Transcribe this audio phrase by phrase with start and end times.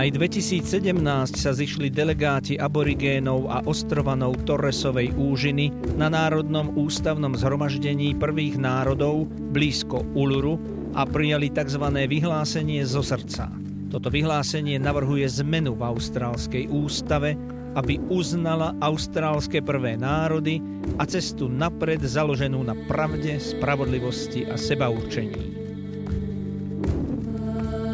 [0.00, 0.96] Maj 2017
[1.36, 5.68] sa zišli delegáti aborigénov a ostrovanov Torresovej úžiny
[6.00, 10.56] na Národnom ústavnom zhromaždení prvých národov blízko Uluru
[10.96, 11.84] a prijali tzv.
[11.84, 13.52] vyhlásenie zo srdca.
[13.92, 17.36] Toto vyhlásenie navrhuje zmenu v austrálskej ústave,
[17.76, 20.64] aby uznala austrálske prvé národy
[20.96, 25.59] a cestu napred založenú na pravde, spravodlivosti a sebaurčení.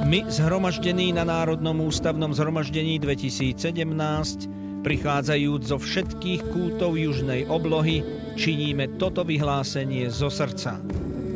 [0.07, 3.59] My, zhromaždení na Národnom ústavnom zhromaždení 2017,
[4.87, 8.07] prichádzajúc zo všetkých kútov južnej oblohy,
[8.39, 10.79] činíme toto vyhlásenie zo srdca.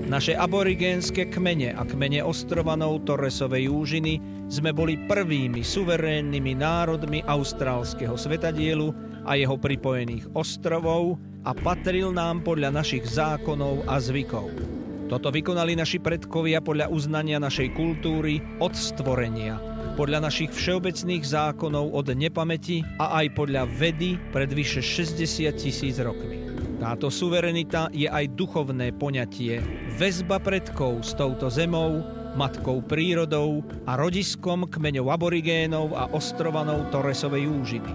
[0.06, 8.95] Naše aborigénske kmene a kmene ostrovanov Torresovej úžiny sme boli prvými suverénnymi národmi austrálskeho svetadielu
[9.27, 14.79] a jeho pripojených ostrovov a patril nám podľa našich zákonov a zvykov.
[15.10, 19.58] Toto vykonali naši predkovia podľa uznania našej kultúry od stvorenia,
[19.98, 26.46] podľa našich všeobecných zákonov od nepamäti a aj podľa vedy pred vyše 60 tisíc rokmi.
[26.78, 29.58] Táto suverenita je aj duchovné poňatie,
[29.98, 32.06] väzba predkov s touto zemou,
[32.38, 37.92] matkou prírodou a rodiskom kmeňov aborigénov a ostrovanou Torresovej úžiny.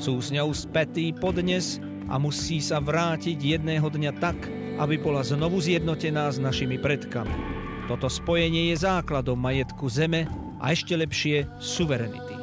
[0.00, 1.76] Sú s ňou spätí podnes
[2.08, 7.34] a musí sa vrátiť jedného dňa tak, aby bola znovu zjednotená s našimi predkami.
[7.86, 10.26] Toto spojenie je základom majetku zeme
[10.58, 12.34] a ešte lepšie suverenity.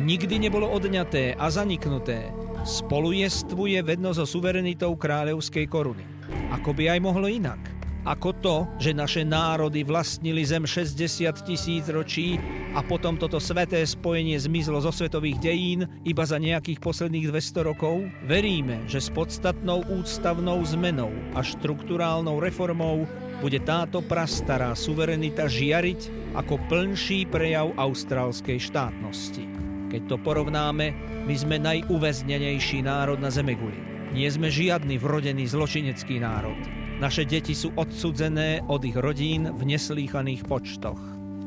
[0.00, 2.30] Nikdy nebolo odňaté a zaniknuté.
[2.62, 6.04] Spolu jestvuje vedno so suverenitou kráľovskej koruny.
[6.52, 7.58] Ako by aj mohlo inak–
[8.08, 10.96] ako to, že naše národy vlastnili zem 60
[11.44, 12.40] tisíc ročí
[12.72, 18.08] a potom toto sveté spojenie zmizlo zo svetových dejín iba za nejakých posledných 200 rokov?
[18.24, 23.04] Veríme, že s podstatnou ústavnou zmenou a štruktúrálnou reformou
[23.44, 29.44] bude táto prastará suverenita žiariť ako plnší prejav austrálskej štátnosti.
[29.92, 30.94] Keď to porovnáme,
[31.28, 33.76] my sme najuväznenejší národ na Zemeguli.
[34.14, 36.79] Nie sme žiadny vrodený zločinecký národ.
[37.00, 41.00] Naše deti sú odsudzené od ich rodín v neslýchaných počtoch.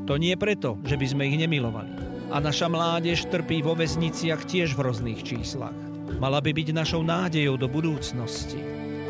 [0.09, 1.93] To nie preto, že by sme ich nemilovali.
[2.33, 5.77] A naša mládež trpí vo väzniciach tiež v rôznych číslach.
[6.17, 8.57] Mala by byť našou nádejou do budúcnosti.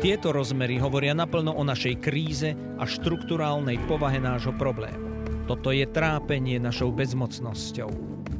[0.04, 5.24] Tieto rozmery hovoria naplno o našej kríze a štruktúrálnej povahe nášho problému.
[5.48, 7.88] Toto je trápenie našou bezmocnosťou.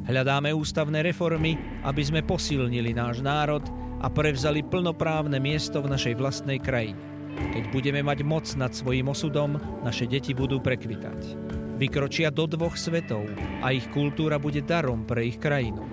[0.05, 3.65] Hľadáme ústavné reformy, aby sme posilnili náš národ
[3.97, 7.14] a prevzali plnoprávne miesto v našej vlastnej krajine.
[7.35, 11.35] Keď budeme mať moc nad svojim osudom, naše deti budú prekvitať.
[11.75, 13.27] Vykročia do dvoch svetov
[13.59, 15.83] a ich kultúra bude darom pre ich krajinu.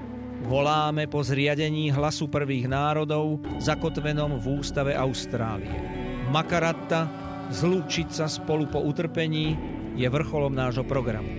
[0.47, 5.71] Voláme po zriadení hlasu prvých národov, zakotvenom v ústave Austrálie.
[6.31, 7.07] Makaratta,
[7.51, 9.55] zlúčiť sa spolu po utrpení,
[9.99, 11.31] je vrcholom nášho programu.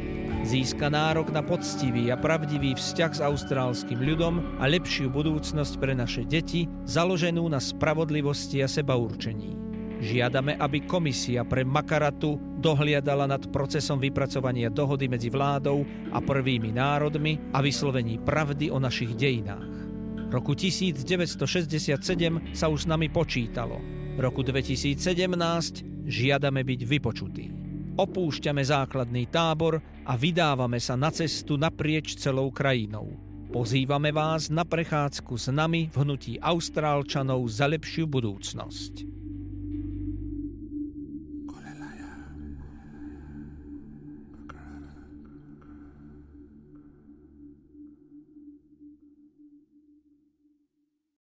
[0.44, 6.28] Získa nárok na poctivý a pravdivý vzťah s austrálskym ľudom a lepšiu budúcnosť pre naše
[6.28, 9.63] deti, založenú na spravodlivosti a sebaurčení.
[10.04, 17.40] Žiadame, aby komisia pre Makaratu dohliadala nad procesom vypracovania dohody medzi vládou a prvými národmi
[17.56, 19.72] a vyslovení pravdy o našich dejinách.
[20.28, 21.96] Roku 1967
[22.52, 23.80] sa už s nami počítalo.
[24.20, 25.00] Roku 2017
[26.04, 27.46] žiadame byť vypočutí.
[27.96, 33.08] Opúšťame základný tábor a vydávame sa na cestu naprieč celou krajinou.
[33.54, 39.13] Pozývame vás na prechádzku s nami v hnutí Austrálčanov za lepšiu budúcnosť.